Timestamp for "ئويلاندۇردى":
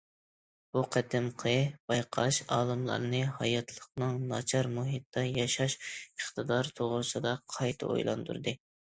7.91-8.55